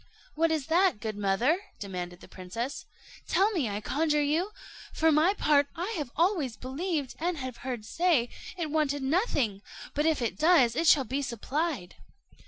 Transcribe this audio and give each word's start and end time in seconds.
"What 0.33 0.49
is 0.49 0.65
that, 0.65 0.99
good 0.99 1.15
mother?" 1.15 1.59
demanded 1.77 2.21
the 2.21 2.27
princess; 2.27 2.87
"tell 3.27 3.51
me, 3.51 3.69
I 3.69 3.81
conjure 3.81 4.19
you. 4.23 4.49
For 4.91 5.11
my 5.11 5.35
part, 5.35 5.67
I 5.75 6.03
always 6.15 6.57
believed, 6.57 7.13
and 7.19 7.37
have 7.37 7.57
heard 7.57 7.85
say, 7.85 8.29
it 8.57 8.71
wanted 8.71 9.03
nothing; 9.03 9.61
but 9.93 10.07
if 10.07 10.19
it 10.19 10.39
does, 10.39 10.75
it 10.75 10.87
shall 10.87 11.03
be 11.03 11.21
supplied." 11.21 11.97